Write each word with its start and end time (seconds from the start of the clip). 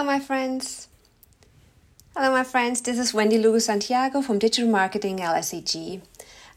Hello, 0.00 0.12
my 0.12 0.18
friends. 0.18 0.88
Hello, 2.16 2.30
my 2.30 2.42
friends. 2.42 2.80
This 2.80 2.98
is 2.98 3.12
Wendy 3.12 3.36
Lugo 3.36 3.58
Santiago 3.58 4.22
from 4.22 4.38
Digital 4.38 4.70
Marketing 4.70 5.18
LSEG. 5.18 6.00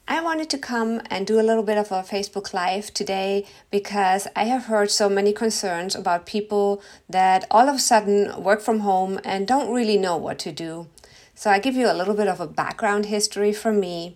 I 0.08 0.22
wanted 0.22 0.50
to 0.52 0.58
come 0.58 1.02
and 1.10 1.28
do 1.28 1.42
a 1.42 1.44
little 1.44 1.62
bit 1.62 1.78
of 1.78 1.92
a 1.92 2.04
Facebook 2.04 2.54
Live 2.54 2.94
today 2.94 3.46
because 3.70 4.30
I 4.34 4.46
have 4.46 4.68
heard 4.68 4.92
so 4.92 5.10
many 5.10 5.34
concerns 5.34 5.94
about 5.94 6.26
people 6.26 6.82
that 7.10 7.46
all 7.52 7.68
of 7.68 7.76
a 7.76 7.80
sudden 7.80 8.42
work 8.42 8.62
from 8.62 8.80
home 8.80 9.20
and 9.26 9.46
don't 9.46 9.74
really 9.74 9.98
know 9.98 10.16
what 10.16 10.40
to 10.40 10.54
do. 10.54 10.88
So 11.36 11.50
I 11.50 11.60
give 11.60 11.76
you 11.76 11.92
a 11.92 12.00
little 12.00 12.16
bit 12.16 12.30
of 12.30 12.40
a 12.40 12.48
background 12.48 13.08
history 13.08 13.52
from 13.52 13.78
me. 13.78 14.16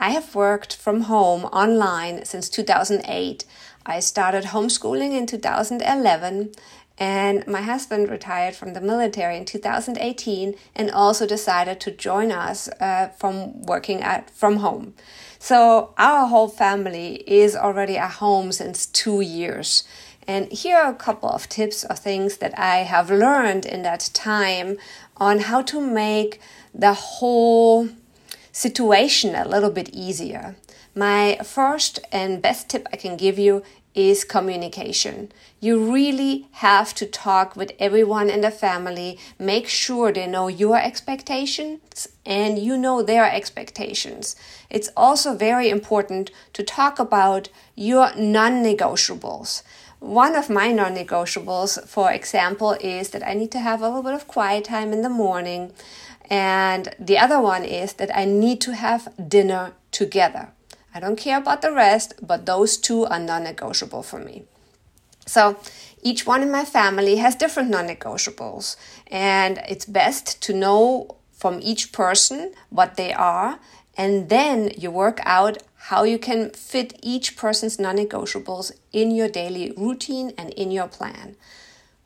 I 0.00 0.10
have 0.10 0.34
worked 0.34 0.74
from 0.74 1.02
home 1.02 1.44
online 1.44 2.24
since 2.24 2.48
2008. 2.48 3.44
I 3.86 4.00
started 4.00 4.46
homeschooling 4.46 5.12
in 5.12 5.26
2011 5.26 6.52
and 6.98 7.46
my 7.46 7.60
husband 7.60 8.08
retired 8.08 8.54
from 8.54 8.72
the 8.72 8.80
military 8.80 9.36
in 9.36 9.44
2018 9.44 10.54
and 10.76 10.90
also 10.90 11.26
decided 11.26 11.80
to 11.80 11.90
join 11.90 12.30
us 12.30 12.68
uh, 12.80 13.08
from 13.16 13.62
working 13.62 14.00
at 14.00 14.30
from 14.30 14.58
home. 14.58 14.94
So 15.38 15.92
our 15.98 16.26
whole 16.26 16.48
family 16.48 17.16
is 17.26 17.56
already 17.56 17.98
at 17.98 18.12
home 18.12 18.52
since 18.52 18.86
two 18.86 19.20
years. 19.20 19.84
And 20.26 20.50
here 20.50 20.78
are 20.78 20.90
a 20.90 20.94
couple 20.94 21.28
of 21.28 21.48
tips 21.48 21.84
or 21.84 21.96
things 21.96 22.38
that 22.38 22.58
I 22.58 22.78
have 22.78 23.10
learned 23.10 23.66
in 23.66 23.82
that 23.82 24.10
time 24.14 24.78
on 25.16 25.40
how 25.40 25.62
to 25.62 25.80
make 25.80 26.40
the 26.72 26.94
whole 26.94 27.88
situation 28.52 29.34
a 29.34 29.46
little 29.46 29.70
bit 29.70 29.90
easier. 29.92 30.56
My 30.94 31.38
first 31.44 31.98
and 32.12 32.40
best 32.40 32.70
tip 32.70 32.86
I 32.92 32.96
can 32.96 33.16
give 33.16 33.38
you 33.38 33.62
is 33.94 34.24
communication. 34.24 35.30
You 35.60 35.92
really 35.92 36.48
have 36.52 36.94
to 36.94 37.06
talk 37.06 37.56
with 37.56 37.72
everyone 37.78 38.28
in 38.28 38.40
the 38.40 38.50
family, 38.50 39.18
make 39.38 39.68
sure 39.68 40.12
they 40.12 40.26
know 40.26 40.48
your 40.48 40.78
expectations 40.78 42.08
and 42.26 42.58
you 42.58 42.76
know 42.76 43.02
their 43.02 43.30
expectations. 43.30 44.36
It's 44.68 44.90
also 44.96 45.34
very 45.34 45.68
important 45.68 46.30
to 46.54 46.62
talk 46.62 46.98
about 46.98 47.48
your 47.76 48.14
non 48.16 48.62
negotiables. 48.64 49.62
One 50.00 50.34
of 50.34 50.50
my 50.50 50.72
non 50.72 50.94
negotiables, 50.94 51.86
for 51.88 52.12
example, 52.12 52.72
is 52.80 53.10
that 53.10 53.26
I 53.26 53.34
need 53.34 53.52
to 53.52 53.60
have 53.60 53.80
a 53.80 53.86
little 53.86 54.02
bit 54.02 54.14
of 54.14 54.28
quiet 54.28 54.64
time 54.64 54.92
in 54.92 55.02
the 55.02 55.08
morning. 55.08 55.72
And 56.28 56.94
the 56.98 57.18
other 57.18 57.40
one 57.40 57.64
is 57.64 57.94
that 57.94 58.14
I 58.16 58.24
need 58.24 58.60
to 58.62 58.74
have 58.74 59.12
dinner 59.28 59.72
together. 59.92 60.48
I 60.94 61.00
don't 61.00 61.16
care 61.16 61.38
about 61.38 61.60
the 61.60 61.72
rest, 61.72 62.14
but 62.22 62.46
those 62.46 62.76
two 62.76 63.04
are 63.04 63.18
non 63.18 63.42
negotiable 63.42 64.04
for 64.04 64.20
me. 64.20 64.44
So 65.26 65.58
each 66.02 66.24
one 66.26 66.42
in 66.42 66.52
my 66.52 66.64
family 66.64 67.16
has 67.16 67.34
different 67.34 67.70
non 67.70 67.88
negotiables, 67.88 68.76
and 69.08 69.60
it's 69.68 69.86
best 69.86 70.40
to 70.42 70.54
know 70.54 71.16
from 71.32 71.58
each 71.60 71.92
person 71.92 72.54
what 72.70 72.96
they 72.96 73.12
are, 73.12 73.58
and 73.96 74.28
then 74.28 74.70
you 74.78 74.90
work 74.90 75.20
out 75.24 75.58
how 75.88 76.04
you 76.04 76.18
can 76.18 76.50
fit 76.50 76.98
each 77.02 77.36
person's 77.36 77.80
non 77.80 77.96
negotiables 77.96 78.70
in 78.92 79.10
your 79.10 79.28
daily 79.28 79.72
routine 79.76 80.32
and 80.38 80.50
in 80.50 80.70
your 80.70 80.86
plan. 80.86 81.34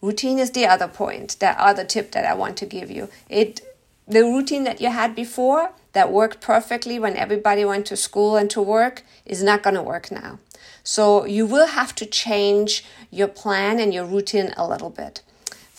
Routine 0.01 0.39
is 0.39 0.53
the 0.53 0.65
other 0.65 0.89
point, 0.89 1.37
the 1.41 1.61
other 1.61 1.85
tip 1.85 2.13
that 2.13 2.25
I 2.25 2.35
want 2.35 2.57
to 2.59 2.67
give 2.67 2.91
you. 2.91 3.09
It 3.29 3.61
the 4.07 4.23
routine 4.23 4.65
that 4.65 4.81
you 4.81 4.91
had 4.91 5.15
before 5.15 5.73
that 5.99 6.13
worked 6.13 6.41
perfectly 6.41 6.97
when 7.01 7.17
everybody 7.17 7.65
went 7.65 7.85
to 7.87 7.97
school 7.97 8.37
and 8.37 8.49
to 8.49 8.63
work 8.63 9.03
is 9.27 9.43
not 9.43 9.65
going 9.65 9.75
to 9.75 9.83
work 9.83 10.13
now. 10.13 10.39
So 10.85 11.27
you 11.27 11.45
will 11.45 11.67
have 11.67 11.93
to 11.97 12.07
change 12.07 12.85
your 13.11 13.27
plan 13.27 13.81
and 13.81 13.93
your 13.93 14.05
routine 14.05 14.55
a 14.57 14.65
little 14.73 14.91
bit. 14.91 15.23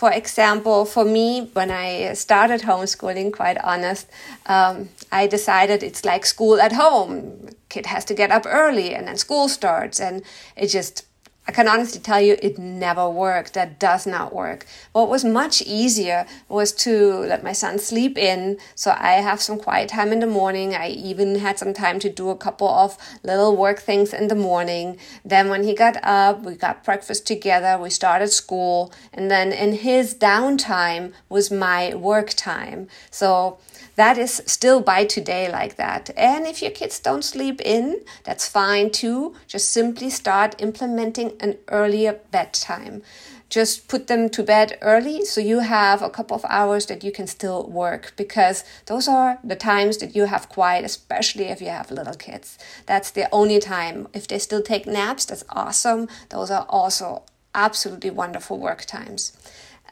For 0.01 0.11
example, 0.11 0.83
for 0.83 1.05
me, 1.05 1.49
when 1.53 1.71
I 1.71 2.13
started 2.25 2.61
homeschooling, 2.61 3.31
quite 3.31 3.57
honest, 3.63 4.07
um, 4.45 4.89
I 5.09 5.25
decided 5.27 5.83
it's 5.83 6.03
like 6.03 6.25
school 6.25 6.59
at 6.59 6.73
home. 6.73 7.49
Kid 7.69 7.85
has 7.85 8.03
to 8.05 8.13
get 8.13 8.29
up 8.29 8.45
early 8.45 8.93
and 8.95 9.07
then 9.07 9.15
school 9.15 9.47
starts 9.47 10.01
and 10.01 10.21
it 10.57 10.67
just 10.67 11.05
I 11.49 11.51
can 11.51 11.67
honestly 11.67 11.99
tell 11.99 12.21
you 12.21 12.37
it 12.43 12.59
never 12.59 13.09
worked. 13.09 13.55
That 13.55 13.79
does 13.79 14.05
not 14.05 14.35
work. 14.35 14.67
What 14.91 15.09
was 15.09 15.25
much 15.25 15.63
easier 15.63 16.27
was 16.47 16.71
to 16.85 17.21
let 17.21 17.43
my 17.43 17.53
son 17.53 17.79
sleep 17.79 18.19
in 18.19 18.59
so 18.75 18.95
I 18.95 19.13
have 19.13 19.41
some 19.41 19.57
quiet 19.57 19.89
time 19.89 20.11
in 20.11 20.19
the 20.19 20.27
morning. 20.27 20.75
I 20.75 20.89
even 20.89 21.39
had 21.39 21.57
some 21.57 21.73
time 21.73 21.97
to 22.01 22.09
do 22.09 22.29
a 22.29 22.35
couple 22.37 22.69
of 22.69 22.99
little 23.23 23.57
work 23.57 23.79
things 23.79 24.13
in 24.13 24.27
the 24.27 24.35
morning. 24.35 24.99
Then 25.25 25.49
when 25.49 25.63
he 25.63 25.73
got 25.73 25.97
up, 26.03 26.43
we 26.43 26.53
got 26.53 26.83
breakfast 26.83 27.25
together, 27.25 27.81
we 27.81 27.89
started 27.89 28.27
school, 28.27 28.93
and 29.11 29.31
then 29.31 29.51
in 29.51 29.73
his 29.73 30.13
downtime 30.13 31.13
was 31.29 31.49
my 31.49 31.95
work 31.95 32.29
time. 32.29 32.89
So 33.09 33.57
that 33.99 34.17
is 34.17 34.41
still 34.45 34.79
by 34.79 35.03
today 35.03 35.51
like 35.51 35.75
that. 35.75 36.09
And 36.15 36.47
if 36.47 36.61
your 36.61 36.71
kids 36.71 36.99
don't 37.01 37.21
sleep 37.21 37.59
in, 37.59 37.99
that's 38.23 38.47
fine 38.47 38.91
too. 38.91 39.35
Just 39.45 39.71
simply 39.71 40.09
start 40.09 40.55
implementing 40.59 41.31
an 41.41 41.57
earlier 41.67 42.19
bedtime. 42.31 43.01
Just 43.49 43.87
put 43.87 44.07
them 44.07 44.29
to 44.29 44.43
bed 44.43 44.77
early 44.81 45.25
so 45.25 45.41
you 45.41 45.59
have 45.59 46.03
a 46.03 46.09
couple 46.09 46.35
of 46.35 46.45
hours 46.47 46.85
that 46.85 47.03
you 47.03 47.11
can 47.11 47.25
still 47.25 47.67
work 47.67 48.13
because 48.15 48.63
those 48.85 49.07
are 49.07 49.39
the 49.43 49.55
times 49.55 49.97
that 49.97 50.15
you 50.15 50.25
have 50.25 50.49
quiet, 50.49 50.85
especially 50.85 51.45
if 51.45 51.59
you 51.59 51.69
have 51.69 51.89
little 51.89 52.13
kids. 52.13 52.59
That's 52.85 53.09
the 53.09 53.27
only 53.31 53.59
time. 53.59 54.07
If 54.13 54.27
they 54.27 54.37
still 54.37 54.61
take 54.61 54.85
naps, 54.85 55.25
that's 55.25 55.43
awesome. 55.49 56.07
Those 56.29 56.51
are 56.51 56.67
also 56.69 57.23
absolutely 57.55 58.11
wonderful 58.11 58.59
work 58.59 58.85
times. 58.85 59.35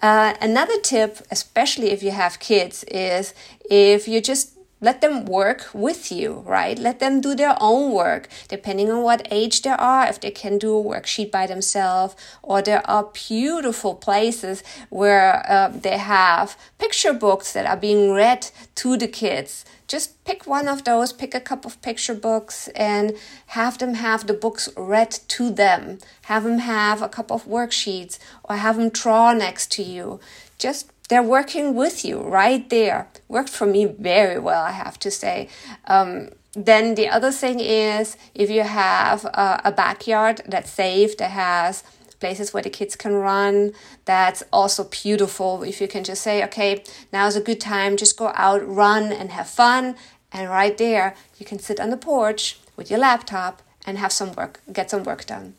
Uh, 0.02 0.36
another 0.42 0.80
tip, 0.82 1.26
especially 1.32 1.90
if 1.90 2.04
you 2.04 2.12
have 2.12 2.40
kids, 2.40 2.84
is 2.86 3.34
if 3.70 4.08
you 4.08 4.22
just 4.22 4.57
let 4.80 5.02
them 5.02 5.26
work 5.26 5.70
with 5.74 6.12
you, 6.12 6.44
right? 6.46 6.78
Let 6.78 7.00
them 7.00 7.22
do 7.22 7.36
their 7.36 7.56
own 7.60 7.92
work, 7.92 8.28
depending 8.48 8.92
on 8.92 9.02
what 9.02 9.28
age 9.32 9.62
they 9.62 9.72
are, 9.72 10.08
if 10.08 10.20
they 10.20 10.32
can 10.32 10.58
do 10.58 10.78
a 10.78 10.84
worksheet 10.84 11.32
by 11.32 11.48
themselves, 11.48 12.16
or 12.44 12.62
there 12.62 12.88
are 12.90 13.10
beautiful 13.28 13.96
places 13.96 14.64
where 14.90 15.44
uh, 15.50 15.70
they 15.70 15.98
have 15.98 16.58
picture 16.78 17.14
books 17.14 17.54
that 17.54 17.66
are 17.66 17.78
being 17.78 18.12
read 18.12 18.50
to 18.76 18.98
the 18.98 19.08
kids 19.08 19.66
just 19.88 20.22
pick 20.26 20.46
one 20.46 20.68
of 20.68 20.84
those, 20.84 21.14
pick 21.14 21.34
a 21.34 21.40
couple 21.40 21.72
of 21.72 21.82
picture 21.82 22.14
books, 22.14 22.68
and 22.70 23.16
have 23.48 23.78
them 23.78 23.94
have 23.94 24.28
the 24.28 24.34
books 24.34 24.68
read 24.76 25.12
to 25.30 25.50
them. 25.50 26.00
Have 26.24 26.44
them 26.44 26.60
have 26.60 27.02
a 27.02 27.10
couple 27.10 27.38
of 27.38 27.46
worksheets 27.46 28.20
or 28.44 28.58
have 28.58 28.76
them 28.76 28.90
draw 28.90 29.32
next 29.34 29.72
to 29.74 29.84
you. 29.84 30.20
Just 30.58 30.92
they're 31.08 31.24
working 31.24 31.76
with 31.76 32.04
you 32.04 32.20
right 32.20 32.70
there. 32.70 33.08
Worked 33.28 33.50
for 33.50 33.66
me 33.66 33.86
very 33.86 34.40
well, 34.40 34.64
I 34.64 34.72
have 34.72 35.00
to 35.00 35.12
say. 35.12 35.50
Um, 35.86 36.30
then 36.54 36.96
the 36.96 37.08
other 37.08 37.32
thing 37.32 37.60
is 37.60 38.18
if 38.34 38.50
you 38.50 38.64
have 38.64 39.26
a, 39.26 39.62
a 39.66 39.72
backyard 39.72 40.42
that's 40.48 40.72
safe, 40.72 41.18
that 41.18 41.32
has 41.32 41.84
places 42.20 42.54
where 42.54 42.64
the 42.64 42.70
kids 42.70 42.96
can 42.96 43.14
run. 43.14 43.74
That's 44.06 44.44
also 44.52 44.86
beautiful. 44.86 45.64
If 45.64 45.80
you 45.80 45.88
can 45.88 46.04
just 46.04 46.22
say, 46.24 46.44
okay, 46.46 46.84
now's 47.14 47.36
a 47.36 47.42
good 47.42 47.62
time, 47.62 47.96
just 47.98 48.18
go 48.18 48.32
out, 48.36 48.68
run, 48.68 49.12
and 49.12 49.32
have 49.32 49.48
fun. 49.48 49.96
And 50.32 50.50
right 50.50 50.78
there, 50.78 51.16
you 51.38 51.46
can 51.46 51.60
sit 51.60 51.80
on 51.80 51.90
the 51.90 51.98
porch 51.98 52.60
with 52.76 52.90
your 52.90 53.00
laptop 53.00 53.62
and 53.86 53.98
have 53.98 54.12
some 54.12 54.34
work, 54.34 54.62
get 54.72 54.90
some 54.90 55.04
work 55.04 55.26
done. 55.26 55.56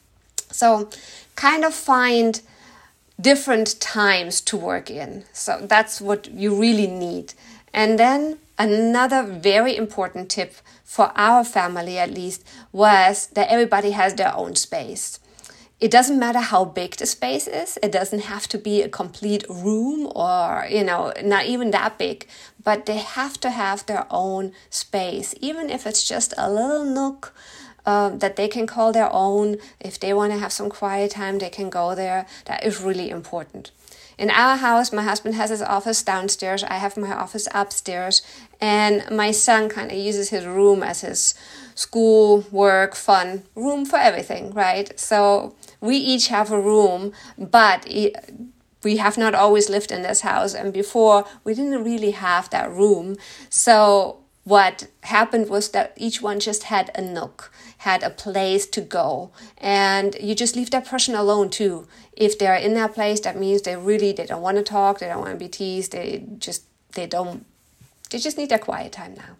So, 0.51 0.89
kind 1.37 1.65
of 1.65 1.75
find 1.75 2.41
different 3.21 3.81
times 3.81 4.41
to 4.43 4.57
work 4.57 4.91
in. 4.91 5.25
So, 5.33 5.61
that's 5.63 6.01
what 6.01 6.31
you 6.31 6.55
really 6.55 6.87
need. 6.87 7.35
And 7.73 7.99
then 7.99 8.39
another 8.59 9.23
very 9.23 9.77
important 9.77 10.31
tip 10.31 10.55
for 10.85 11.13
our 11.15 11.45
family, 11.45 11.99
at 11.99 12.11
least, 12.11 12.47
was 12.73 13.27
that 13.29 13.51
everybody 13.51 13.91
has 13.93 14.15
their 14.15 14.35
own 14.35 14.55
space 14.55 15.21
it 15.81 15.93
doesn't 15.93 16.19
matter 16.19 16.41
how 16.41 16.65
big 16.65 16.97
the 16.97 17.07
space 17.07 17.47
is 17.47 17.79
it 17.83 17.93
doesn't 17.93 18.23
have 18.23 18.49
to 18.49 18.59
be 18.59 18.83
a 18.83 18.89
complete 18.89 19.45
room 19.49 20.11
or 20.15 20.67
you 20.69 20.83
know 20.83 21.13
not 21.23 21.47
even 21.47 21.71
that 21.71 21.99
big 21.99 22.27
but 22.63 22.87
they 22.87 22.99
have 22.99 23.39
to 23.39 23.51
have 23.51 23.87
their 23.87 24.07
own 24.11 24.53
space 24.71 25.35
even 25.41 25.71
if 25.71 25.87
it's 25.87 26.07
just 26.07 26.35
a 26.37 26.51
little 26.51 26.85
nook 26.85 27.33
um, 27.89 28.19
that 28.19 28.37
they 28.37 28.49
can 28.49 28.67
call 28.67 28.93
their 28.93 29.11
own 29.13 29.57
if 29.81 29.99
they 29.99 30.13
want 30.13 30.33
to 30.33 30.39
have 30.39 30.53
some 30.53 30.69
quiet 30.69 31.11
time 31.13 31.39
they 31.39 31.55
can 31.59 31.69
go 31.71 31.95
there 31.95 32.27
that 32.45 32.65
is 32.69 32.81
really 32.89 33.09
important 33.11 33.71
in 34.19 34.31
our 34.31 34.57
house, 34.57 34.93
my 34.93 35.03
husband 35.03 35.37
has 35.37 35.51
his 35.51 35.63
office 35.63 36.03
downstairs. 36.03 36.65
I 36.65 36.75
have 36.75 36.97
my 36.97 37.13
office 37.13 37.47
upstairs. 37.55 38.21
And 38.61 39.09
my 39.17 39.31
son 39.31 39.69
kind 39.69 39.93
of 39.93 39.97
uses 39.97 40.31
his 40.31 40.45
room 40.45 40.83
as 40.83 41.03
his 41.03 41.35
school, 41.77 42.45
work, 42.51 42.97
fun 42.97 43.45
room 43.55 43.85
for 43.85 43.97
everything, 43.97 44.53
right? 44.53 44.99
So 44.99 45.55
we 45.81 45.97
each 45.97 46.27
have 46.29 46.51
a 46.51 46.61
room, 46.61 47.13
but 47.39 47.89
we 48.83 48.97
have 48.97 49.17
not 49.17 49.37
always 49.37 49.71
lived 49.71 49.93
in 49.93 50.03
this 50.03 50.23
house. 50.23 50.53
And 50.53 50.73
before, 50.73 51.25
we 51.45 51.55
didn't 51.55 51.85
really 51.85 52.11
have 52.11 52.51
that 52.51 52.69
room. 52.73 53.17
So 53.49 54.19
what 54.49 54.89
happened 55.03 55.49
was 55.49 55.71
that 55.71 55.93
each 55.97 56.23
one 56.23 56.41
just 56.41 56.65
had 56.65 56.91
a 56.95 57.03
nook 57.03 57.53
had 57.79 58.03
a 58.03 58.11
place 58.11 58.67
to 58.67 58.81
go. 58.81 59.31
And 59.59 60.17
you 60.21 60.35
just 60.35 60.57
leave 60.57 60.71
that 60.71 60.87
person 60.87 61.15
alone 61.15 61.49
too. 61.51 61.87
If 62.17 62.39
they're 62.39 62.57
in 62.57 62.75
that 62.75 62.95
place, 62.95 63.21
that 63.21 63.39
means 63.39 63.63
they 63.63 63.77
really 63.77 64.13
they 64.13 64.27
don't 64.27 64.43
want 64.43 64.57
to 64.57 64.63
talk, 64.63 64.99
they 64.99 65.07
don't 65.07 65.21
want 65.21 65.33
to 65.33 65.39
be 65.39 65.49
teased, 65.49 65.93
they 65.93 66.25
just 66.39 66.65
they 66.93 67.07
don't 67.07 67.45
they 68.11 68.19
just 68.19 68.37
need 68.37 68.49
their 68.49 68.59
quiet 68.59 68.93
time 68.93 69.15
now. 69.15 69.37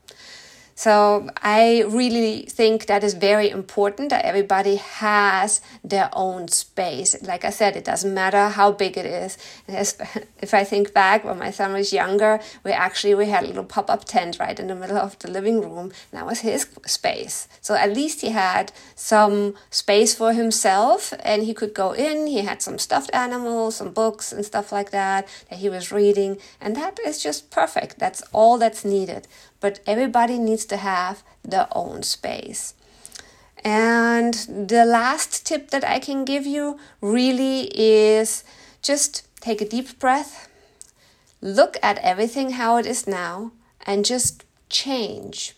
So 0.79 1.29
I 1.43 1.83
really 1.89 2.43
think 2.43 2.87
that 2.87 3.03
is 3.03 3.15
very 3.15 3.51
important 3.51 4.11
that 4.11 4.25
everybody 4.25 4.77
has 4.77 5.61
their 5.83 6.09
own 6.13 6.47
space. 6.47 7.21
Like 7.21 7.45
I 7.45 7.51
said, 7.51 7.75
it 7.75 7.85
doesn't 7.85 8.15
matter 8.15 8.49
how 8.49 8.71
big 8.71 8.97
it 8.97 9.05
is. 9.05 9.39
If 10.41 10.55
I 10.55 10.63
think 10.63 10.95
back 10.95 11.25
when 11.25 11.37
my 11.37 11.51
son 11.51 11.73
was 11.73 11.93
younger, 11.93 12.39
we 12.63 12.71
actually 12.71 13.17
we 13.17 13.27
had 13.27 13.43
a 13.43 13.49
little 13.49 13.65
pop-up 13.65 14.05
tent 14.05 14.39
right 14.39 14.59
in 14.61 14.69
the 14.69 14.77
middle 14.77 14.97
of 14.97 15.19
the 15.19 15.29
living 15.29 15.61
room. 15.61 15.87
And 15.89 16.13
that 16.13 16.27
was 16.27 16.41
his 16.41 16.69
space. 16.87 17.49
So 17.61 17.75
at 17.75 17.93
least 17.93 18.21
he 18.21 18.31
had 18.31 18.71
some 18.95 19.55
space 19.71 20.15
for 20.15 20.33
himself 20.33 21.13
and 21.25 21.43
he 21.43 21.55
could 21.55 21.75
go 21.75 21.91
in. 21.91 22.29
He 22.29 22.43
had 22.43 22.63
some 22.63 22.79
stuffed 22.79 23.11
animals, 23.13 23.75
some 23.77 23.91
books 23.91 24.33
and 24.33 24.47
stuff 24.47 24.71
like 24.71 24.91
that 24.93 25.27
that 25.51 25.59
he 25.59 25.69
was 25.69 25.91
reading. 25.91 26.39
And 26.61 26.77
that 26.77 27.01
is 27.05 27.21
just 27.21 27.51
perfect. 27.51 27.99
That's 27.99 28.23
all 28.33 28.59
that's 28.59 28.85
needed 28.85 29.27
but 29.61 29.81
everybody 29.87 30.39
needs 30.39 30.65
to 30.67 30.77
have 30.77 31.23
their 31.43 31.69
own 31.73 32.03
space. 32.03 32.75
And 33.65 34.35
the 34.35 34.85
last 34.85 35.47
tip 35.47 35.71
that 35.71 35.85
I 35.85 35.99
can 35.99 36.25
give 36.25 36.47
you 36.47 36.79
really 37.01 37.71
is 37.75 38.45
just 38.83 39.27
take 39.41 39.61
a 39.61 39.69
deep 39.69 39.99
breath, 39.99 40.49
look 41.41 41.77
at 41.83 41.99
everything 41.99 42.53
how 42.53 42.77
it 42.77 42.87
is 42.87 43.07
now, 43.07 43.53
and 43.87 44.05
just 44.05 44.45
change. 44.69 45.55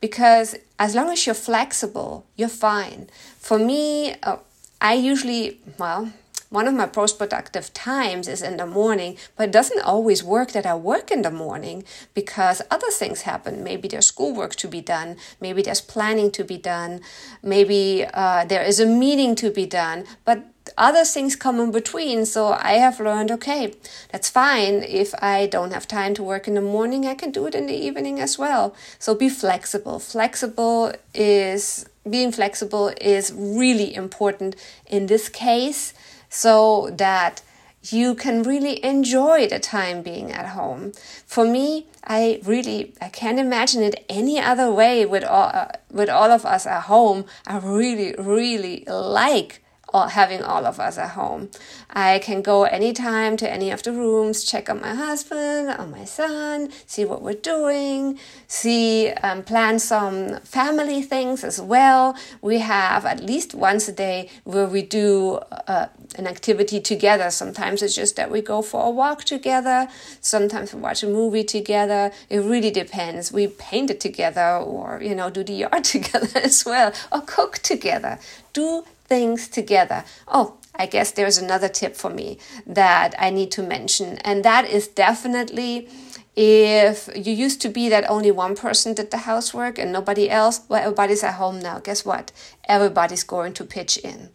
Because 0.00 0.56
as 0.78 0.94
long 0.94 1.10
as 1.10 1.26
you're 1.26 1.34
flexible, 1.34 2.26
you're 2.36 2.48
fine. 2.48 3.08
For 3.38 3.58
me, 3.58 4.14
uh, 4.22 4.38
I 4.80 4.94
usually, 4.94 5.60
well, 5.78 6.12
one 6.52 6.68
of 6.68 6.74
my 6.74 6.88
most 6.94 7.18
productive 7.18 7.72
times 7.72 8.28
is 8.28 8.42
in 8.42 8.58
the 8.58 8.66
morning, 8.66 9.16
but 9.36 9.48
it 9.48 9.52
doesn't 9.52 9.82
always 9.82 10.22
work 10.22 10.52
that 10.52 10.66
I 10.66 10.74
work 10.74 11.10
in 11.10 11.22
the 11.22 11.30
morning 11.30 11.84
because 12.12 12.60
other 12.70 12.90
things 12.90 13.22
happen. 13.22 13.64
Maybe 13.64 13.88
there's 13.88 14.06
schoolwork 14.06 14.54
to 14.56 14.68
be 14.68 14.82
done, 14.82 15.16
maybe 15.40 15.62
there's 15.62 15.80
planning 15.80 16.30
to 16.32 16.44
be 16.44 16.58
done, 16.58 17.00
maybe 17.42 18.04
uh, 18.12 18.44
there 18.44 18.62
is 18.62 18.78
a 18.78 18.86
meeting 18.86 19.34
to 19.36 19.50
be 19.50 19.64
done, 19.64 20.04
but 20.26 20.44
other 20.76 21.04
things 21.04 21.34
come 21.36 21.58
in 21.58 21.72
between. 21.72 22.26
So 22.26 22.52
I 22.52 22.74
have 22.74 23.00
learned 23.00 23.30
okay, 23.32 23.74
that's 24.10 24.28
fine. 24.28 24.82
If 24.82 25.14
I 25.20 25.46
don't 25.46 25.72
have 25.72 25.88
time 25.88 26.14
to 26.14 26.22
work 26.22 26.46
in 26.46 26.54
the 26.54 26.60
morning, 26.60 27.06
I 27.06 27.14
can 27.14 27.30
do 27.30 27.46
it 27.46 27.54
in 27.54 27.66
the 27.66 27.74
evening 27.74 28.20
as 28.20 28.38
well. 28.38 28.74
So 28.98 29.14
be 29.14 29.28
flexible. 29.28 29.98
Flexible 29.98 30.92
is 31.14 31.86
being 32.08 32.32
flexible 32.32 32.92
is 33.00 33.32
really 33.34 33.94
important 33.94 34.56
in 34.86 35.06
this 35.06 35.28
case 35.28 35.94
so 36.32 36.88
that 36.96 37.42
you 37.90 38.14
can 38.14 38.42
really 38.42 38.82
enjoy 38.82 39.46
the 39.46 39.58
time 39.58 40.02
being 40.02 40.32
at 40.32 40.48
home. 40.50 40.92
For 41.26 41.44
me, 41.44 41.88
I 42.04 42.40
really 42.44 42.94
I 43.02 43.10
can't 43.10 43.38
imagine 43.38 43.82
it 43.82 44.04
any 44.08 44.40
other 44.40 44.72
way 44.72 45.04
with 45.04 45.24
all 45.24 45.50
uh, 45.52 45.68
with 45.90 46.08
all 46.08 46.30
of 46.30 46.46
us 46.46 46.66
at 46.66 46.84
home. 46.84 47.26
I 47.46 47.58
really 47.58 48.14
really 48.18 48.84
like 48.86 49.61
all, 49.92 50.08
having 50.08 50.42
all 50.42 50.66
of 50.66 50.80
us 50.80 50.98
at 50.98 51.10
home. 51.10 51.50
I 51.90 52.18
can 52.18 52.42
go 52.42 52.64
anytime 52.64 53.36
to 53.36 53.50
any 53.50 53.70
of 53.70 53.82
the 53.82 53.92
rooms, 53.92 54.44
check 54.44 54.70
on 54.70 54.80
my 54.80 54.94
husband, 54.94 55.70
on 55.70 55.90
my 55.90 56.04
son, 56.04 56.70
see 56.86 57.04
what 57.04 57.22
we're 57.22 57.34
doing, 57.34 58.18
see, 58.46 59.10
um, 59.10 59.42
plan 59.42 59.78
some 59.78 60.40
family 60.40 61.02
things 61.02 61.44
as 61.44 61.60
well. 61.60 62.16
We 62.40 62.58
have 62.58 63.04
at 63.04 63.22
least 63.22 63.54
once 63.54 63.88
a 63.88 63.92
day 63.92 64.30
where 64.44 64.66
we 64.66 64.82
do 64.82 65.40
uh, 65.66 65.86
an 66.16 66.26
activity 66.26 66.80
together. 66.80 67.30
Sometimes 67.30 67.82
it's 67.82 67.94
just 67.94 68.16
that 68.16 68.30
we 68.30 68.40
go 68.40 68.62
for 68.62 68.86
a 68.86 68.90
walk 68.90 69.24
together. 69.24 69.88
Sometimes 70.20 70.74
we 70.74 70.80
watch 70.80 71.02
a 71.02 71.06
movie 71.06 71.44
together. 71.44 72.12
It 72.28 72.38
really 72.38 72.70
depends. 72.70 73.32
We 73.32 73.46
paint 73.48 73.90
it 73.90 74.00
together 74.00 74.56
or, 74.58 75.00
you 75.02 75.14
know, 75.14 75.30
do 75.30 75.44
the 75.44 75.52
yard 75.64 75.84
together 75.84 76.40
as 76.40 76.64
well 76.64 76.92
or 77.10 77.20
cook 77.22 77.58
together. 77.58 78.18
Do 78.52 78.84
things 79.12 79.46
together. 79.46 80.04
Oh, 80.26 80.56
I 80.74 80.86
guess 80.86 81.10
there's 81.12 81.36
another 81.36 81.68
tip 81.68 81.94
for 82.02 82.08
me 82.08 82.38
that 82.66 83.14
I 83.18 83.28
need 83.28 83.50
to 83.56 83.62
mention, 83.62 84.16
and 84.28 84.42
that 84.42 84.64
is 84.76 84.88
definitely 84.88 85.88
if 86.34 87.10
you 87.14 87.32
used 87.46 87.60
to 87.60 87.68
be 87.68 87.90
that 87.90 88.08
only 88.08 88.30
one 88.30 88.54
person 88.56 88.94
did 88.94 89.10
the 89.10 89.28
housework 89.30 89.78
and 89.78 89.92
nobody 89.92 90.30
else, 90.30 90.62
well, 90.68 90.80
everybody's 90.80 91.22
at 91.22 91.34
home 91.34 91.60
now. 91.60 91.78
Guess 91.78 92.06
what? 92.06 92.32
Everybody's 92.64 93.22
going 93.22 93.52
to 93.52 93.64
pitch 93.64 93.98
in. 93.98 94.30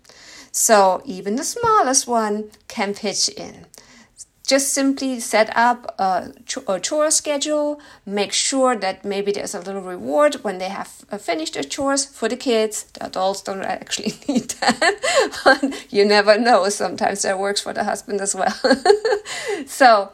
So 0.52 1.02
even 1.06 1.38
the 1.38 1.44
smallest 1.44 2.06
one 2.06 2.52
can 2.68 2.94
pitch 2.94 3.30
in 3.30 3.66
just 4.48 4.74
simply 4.74 5.20
set 5.20 5.56
up 5.56 5.94
a, 6.00 6.32
a, 6.68 6.80
chore 6.80 7.12
schedule. 7.12 7.82
Make 8.06 8.32
sure 8.32 8.78
that 8.78 9.04
maybe 9.04 9.34
there's 9.34 9.54
a 9.54 9.60
little 9.60 9.82
reward 9.82 10.36
when 10.36 10.58
they 10.58 10.70
have 10.70 11.06
uh, 11.12 11.18
finished 11.18 11.56
their 11.56 11.64
chores 11.64 12.06
for 12.06 12.30
the 12.30 12.38
kids. 12.38 12.84
The 12.94 13.08
adults 13.08 13.42
don't 13.42 13.62
actually 13.78 14.14
need 14.28 14.50
that. 14.62 15.86
you 15.90 16.06
never 16.06 16.38
know. 16.38 16.70
Sometimes 16.70 17.24
that 17.24 17.38
works 17.38 17.62
for 17.62 17.74
the 17.74 17.84
husband 17.84 18.22
as 18.22 18.34
well. 18.34 18.56
so 19.68 20.14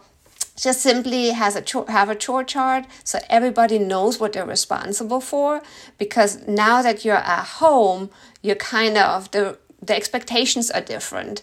just 0.55 0.81
simply 0.81 1.29
has 1.29 1.55
a 1.55 1.61
chore, 1.61 1.85
have 1.87 2.09
a 2.09 2.15
chore 2.15 2.43
chart 2.43 2.85
so 3.03 3.19
everybody 3.29 3.79
knows 3.79 4.19
what 4.19 4.33
they're 4.33 4.45
responsible 4.45 5.19
for 5.19 5.61
because 5.97 6.47
now 6.47 6.81
that 6.83 7.03
you're 7.03 7.15
at 7.15 7.43
home 7.57 8.09
you're 8.43 8.55
kind 8.55 8.95
of 8.95 9.31
the 9.31 9.57
the 9.81 9.95
expectations 9.95 10.69
are 10.71 10.81
different 10.81 11.41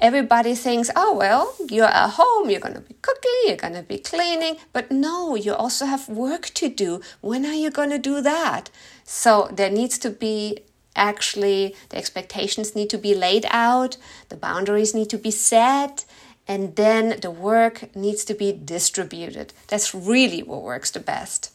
everybody 0.00 0.54
thinks, 0.54 0.90
oh, 0.96 1.14
well, 1.14 1.54
you're 1.68 1.86
at 1.86 2.10
home, 2.10 2.50
you're 2.50 2.60
going 2.60 2.74
to 2.74 2.80
be 2.80 2.96
cooking, 3.02 3.40
you're 3.46 3.56
going 3.56 3.74
to 3.74 3.82
be 3.82 3.98
cleaning. 3.98 4.56
But 4.72 4.90
no, 4.90 5.34
you 5.34 5.54
also 5.54 5.86
have 5.86 6.08
work 6.08 6.46
to 6.54 6.68
do. 6.68 7.00
When 7.20 7.44
are 7.44 7.54
you 7.54 7.70
going 7.70 7.90
to 7.90 7.98
do 7.98 8.20
that? 8.22 8.70
So 9.04 9.48
there 9.52 9.70
needs 9.70 9.98
to 9.98 10.10
be 10.10 10.60
actually, 10.96 11.76
the 11.90 11.96
expectations 11.96 12.74
need 12.74 12.90
to 12.90 12.98
be 12.98 13.14
laid 13.14 13.46
out, 13.50 13.96
the 14.28 14.36
boundaries 14.36 14.94
need 14.94 15.10
to 15.10 15.18
be 15.18 15.30
set. 15.30 16.04
And 16.50 16.76
then 16.76 17.20
the 17.20 17.30
work 17.30 17.94
needs 17.94 18.24
to 18.24 18.34
be 18.34 18.52
distributed. 18.52 19.52
That's 19.66 19.94
really 19.94 20.42
what 20.42 20.62
works 20.62 20.90
the 20.90 21.00
best. 21.00 21.52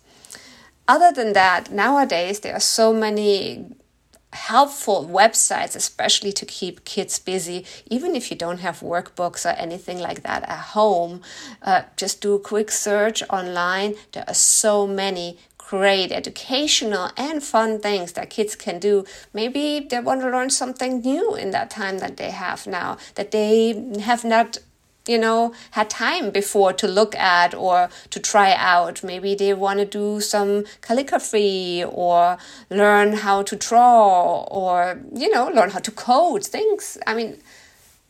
Other 0.87 1.11
than 1.11 1.33
that, 1.33 1.71
nowadays 1.71 2.41
there 2.41 2.53
are 2.53 2.59
so 2.59 2.93
many 2.93 3.65
helpful 4.47 5.07
websites, 5.07 5.73
especially 5.73 6.33
to 6.33 6.45
keep 6.45 6.83
kids 6.83 7.17
busy, 7.17 7.65
even 7.89 8.13
if 8.13 8.29
you 8.29 8.35
don't 8.35 8.59
have 8.59 8.81
workbooks 8.81 9.45
or 9.45 9.55
anything 9.57 9.99
like 9.99 10.21
that 10.23 10.43
at 10.43 10.59
home. 10.75 11.21
Uh, 11.61 11.83
just 11.95 12.19
do 12.19 12.33
a 12.35 12.39
quick 12.39 12.69
search 12.69 13.23
online. 13.29 13.95
There 14.11 14.25
are 14.27 14.33
so 14.33 14.85
many 14.85 15.37
great 15.57 16.11
educational 16.11 17.09
and 17.15 17.41
fun 17.41 17.79
things 17.79 18.11
that 18.13 18.29
kids 18.29 18.53
can 18.55 18.79
do. 18.79 19.05
Maybe 19.33 19.79
they 19.89 20.01
want 20.01 20.19
to 20.21 20.29
learn 20.29 20.49
something 20.49 20.99
new 20.99 21.35
in 21.35 21.51
that 21.51 21.69
time 21.69 21.99
that 21.99 22.17
they 22.17 22.31
have 22.31 22.67
now, 22.67 22.97
that 23.15 23.31
they 23.31 23.73
have 24.01 24.25
not 24.25 24.57
you 25.07 25.17
know, 25.17 25.53
had 25.71 25.89
time 25.89 26.31
before 26.31 26.73
to 26.73 26.87
look 26.87 27.15
at 27.15 27.53
or 27.53 27.89
to 28.09 28.19
try 28.19 28.53
out. 28.53 29.03
Maybe 29.03 29.35
they 29.35 29.53
want 29.53 29.79
to 29.79 29.85
do 29.85 30.21
some 30.21 30.63
calligraphy 30.81 31.83
or 31.83 32.37
learn 32.69 33.13
how 33.13 33.43
to 33.43 33.55
draw 33.55 34.43
or, 34.43 34.99
you 35.13 35.29
know, 35.29 35.49
learn 35.49 35.71
how 35.71 35.79
to 35.79 35.91
code 35.91 36.45
things. 36.45 36.97
I 37.05 37.13
mean, 37.15 37.37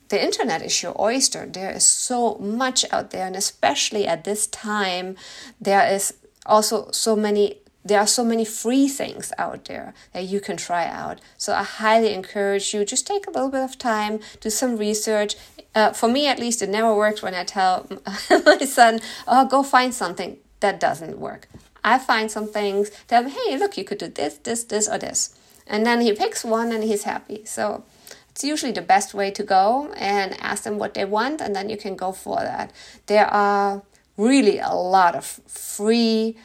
the 0.08 0.22
internet 0.22 0.62
is 0.62 0.82
your 0.82 0.94
oyster. 1.00 1.46
There 1.46 1.70
is 1.70 1.84
so 1.84 2.36
much 2.36 2.84
out 2.92 3.10
there, 3.10 3.26
and 3.26 3.34
especially 3.34 4.06
at 4.06 4.24
this 4.24 4.46
time, 4.46 5.16
there 5.60 5.92
is 5.92 6.14
also 6.46 6.90
so 6.92 7.16
many 7.16 7.58
there 7.84 8.00
are 8.00 8.06
so 8.06 8.24
many 8.24 8.44
free 8.44 8.88
things 8.88 9.32
out 9.38 9.66
there 9.66 9.92
that 10.12 10.24
you 10.24 10.40
can 10.40 10.56
try 10.56 10.86
out. 10.86 11.20
So 11.36 11.52
I 11.52 11.62
highly 11.62 12.14
encourage 12.14 12.72
you 12.72 12.84
just 12.84 13.06
take 13.06 13.26
a 13.26 13.30
little 13.30 13.50
bit 13.50 13.60
of 13.62 13.78
time, 13.78 14.20
do 14.40 14.50
some 14.50 14.76
research. 14.76 15.36
Uh, 15.74 15.92
for 15.92 16.08
me, 16.08 16.26
at 16.26 16.38
least, 16.38 16.62
it 16.62 16.68
never 16.68 16.94
works 16.94 17.20
when 17.20 17.34
I 17.34 17.44
tell 17.44 17.86
my 18.46 18.58
son, 18.58 19.00
"Oh, 19.28 19.46
go 19.46 19.62
find 19.62 19.92
something." 19.92 20.38
That 20.60 20.80
doesn't 20.80 21.18
work. 21.18 21.48
I 21.82 21.98
find 21.98 22.30
some 22.30 22.48
things. 22.48 22.90
Tell 23.08 23.24
him, 23.24 23.30
"Hey, 23.30 23.58
look, 23.58 23.76
you 23.76 23.84
could 23.84 23.98
do 23.98 24.08
this, 24.08 24.38
this, 24.38 24.64
this, 24.64 24.88
or 24.88 24.98
this," 24.98 25.36
and 25.66 25.84
then 25.84 26.00
he 26.00 26.12
picks 26.12 26.44
one 26.44 26.72
and 26.72 26.84
he's 26.84 27.02
happy. 27.02 27.44
So 27.44 27.84
it's 28.30 28.44
usually 28.44 28.72
the 28.72 28.82
best 28.82 29.14
way 29.14 29.30
to 29.32 29.42
go 29.42 29.92
and 29.96 30.40
ask 30.40 30.62
them 30.62 30.78
what 30.78 30.94
they 30.94 31.04
want, 31.04 31.40
and 31.40 31.54
then 31.54 31.68
you 31.68 31.76
can 31.76 31.96
go 31.96 32.12
for 32.12 32.36
that. 32.36 32.72
There 33.06 33.26
are 33.26 33.82
really 34.16 34.58
a 34.58 34.72
lot 34.72 35.14
of 35.14 35.24
free 35.24 36.36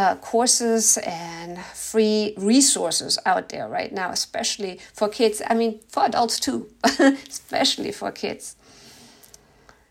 uh, 0.00 0.14
courses 0.16 0.96
and 1.04 1.58
free 1.74 2.32
resources 2.38 3.18
out 3.26 3.50
there 3.50 3.68
right 3.68 3.92
now, 3.92 4.10
especially 4.10 4.80
for 4.94 5.08
kids. 5.10 5.42
I 5.46 5.52
mean, 5.52 5.80
for 5.88 6.04
adults 6.06 6.40
too, 6.40 6.68
especially 7.28 7.92
for 7.92 8.10
kids. 8.10 8.56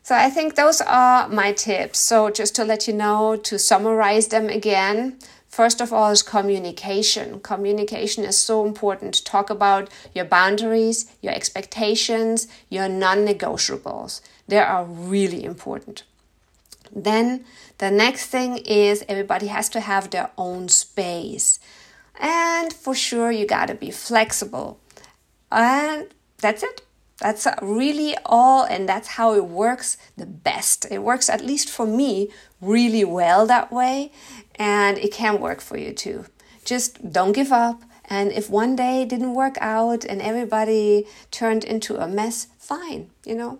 So 0.01 0.15
I 0.15 0.31
think 0.31 0.55
those 0.55 0.81
are 0.81 1.29
my 1.29 1.51
tips. 1.51 1.99
So 1.99 2.31
just 2.31 2.55
to 2.55 2.63
let 2.63 2.87
you 2.87 2.93
know, 2.93 3.35
to 3.35 3.59
summarize 3.59 4.29
them 4.29 4.49
again. 4.49 5.19
First 5.47 5.79
of 5.79 5.93
all, 5.93 6.09
is 6.09 6.23
communication. 6.23 7.39
Communication 7.41 8.23
is 8.23 8.37
so 8.37 8.65
important. 8.65 9.23
Talk 9.25 9.51
about 9.51 9.89
your 10.15 10.25
boundaries, 10.25 11.05
your 11.21 11.33
expectations, 11.33 12.47
your 12.69 12.89
non 12.89 13.19
negotiables. 13.27 14.21
They 14.47 14.57
are 14.57 14.85
really 14.85 15.43
important. 15.43 16.03
Then 16.95 17.45
the 17.77 17.91
next 17.91 18.27
thing 18.27 18.57
is 18.57 19.03
everybody 19.07 19.47
has 19.47 19.69
to 19.69 19.79
have 19.79 20.09
their 20.09 20.31
own 20.37 20.69
space. 20.69 21.59
And 22.19 22.73
for 22.73 22.93
sure, 22.93 23.31
you 23.31 23.45
got 23.45 23.67
to 23.67 23.75
be 23.75 23.91
flexible. 23.91 24.79
And 25.51 26.07
that's 26.37 26.63
it. 26.63 26.81
That's 27.19 27.45
really 27.61 28.15
all, 28.25 28.63
and 28.63 28.87
that's 28.87 29.09
how 29.09 29.33
it 29.33 29.45
works 29.45 29.97
the 30.15 30.25
best. 30.25 30.85
It 30.89 30.99
works, 30.99 31.29
at 31.29 31.43
least 31.43 31.69
for 31.69 31.85
me, 31.85 32.29
really 32.61 33.03
well 33.03 33.45
that 33.45 33.73
way, 33.73 34.11
and 34.55 34.97
it 34.97 35.11
can 35.11 35.41
work 35.41 35.59
for 35.59 35.77
you 35.77 35.91
too. 35.93 36.25
Just 36.63 37.11
don't 37.11 37.33
give 37.33 37.51
up. 37.51 37.83
And 38.05 38.31
if 38.31 38.49
one 38.49 38.75
day 38.75 39.05
didn't 39.05 39.35
work 39.35 39.57
out 39.59 40.03
and 40.05 40.21
everybody 40.21 41.05
turned 41.29 41.63
into 41.63 42.01
a 42.01 42.07
mess, 42.07 42.47
fine, 42.57 43.11
you 43.25 43.35
know, 43.35 43.59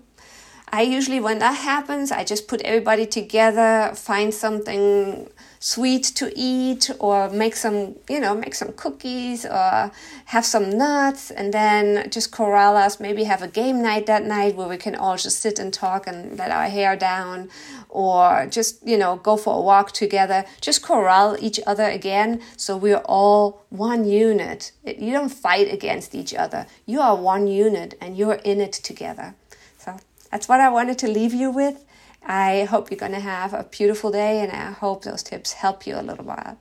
I 0.71 0.83
usually, 0.83 1.19
when 1.19 1.39
that 1.39 1.53
happens, 1.55 2.11
I 2.11 2.23
just 2.23 2.47
put 2.47 2.61
everybody 2.61 3.05
together, 3.05 3.91
find 3.95 4.33
something 4.33 5.29
sweet 5.59 6.03
to 6.15 6.31
eat, 6.35 6.89
or 6.99 7.29
make 7.29 7.55
some, 7.55 7.95
you 8.07 8.19
know, 8.19 8.35
make 8.35 8.53
some 8.53 8.73
cookies, 8.73 9.45
or 9.45 9.91
have 10.25 10.45
some 10.45 10.69
nuts, 10.69 11.31
and 11.31 11.53
then 11.53 12.09
just 12.11 12.31
corral 12.31 12.77
us. 12.77 12.99
Maybe 12.99 13.23
have 13.23 13.41
a 13.41 13.47
game 13.47 13.81
night 13.81 14.05
that 14.05 14.23
night 14.23 14.55
where 14.55 14.67
we 14.67 14.77
can 14.77 14.95
all 14.95 15.17
just 15.17 15.39
sit 15.41 15.59
and 15.59 15.73
talk 15.73 16.07
and 16.07 16.37
let 16.37 16.51
our 16.51 16.69
hair 16.69 16.95
down, 16.95 17.49
or 17.89 18.47
just, 18.49 18.85
you 18.87 18.97
know, 18.97 19.17
go 19.17 19.37
for 19.37 19.57
a 19.57 19.61
walk 19.61 19.91
together. 19.91 20.45
Just 20.61 20.83
corral 20.83 21.35
each 21.39 21.59
other 21.65 21.85
again 21.85 22.41
so 22.55 22.77
we're 22.77 23.03
all 23.05 23.65
one 23.69 24.05
unit. 24.05 24.71
You 24.85 25.11
don't 25.11 25.29
fight 25.29 25.73
against 25.73 26.13
each 26.13 26.33
other, 26.33 26.67
you 26.85 27.01
are 27.01 27.15
one 27.15 27.47
unit 27.47 27.95
and 27.99 28.15
you're 28.15 28.41
in 28.43 28.61
it 28.61 28.73
together 28.73 29.35
that's 30.31 30.47
what 30.47 30.59
I 30.59 30.69
wanted 30.69 30.97
to 30.99 31.07
leave 31.07 31.33
you 31.33 31.51
with. 31.51 31.85
I 32.23 32.65
hope 32.65 32.91
you're 32.91 32.99
going 32.99 33.13
to 33.13 33.19
have 33.19 33.53
a 33.53 33.63
beautiful 33.63 34.11
day 34.11 34.41
and 34.41 34.51
I 34.51 34.71
hope 34.71 35.03
those 35.03 35.23
tips 35.23 35.53
help 35.53 35.87
you 35.87 35.95
a 35.95 36.01
little 36.01 36.25
while. 36.25 36.57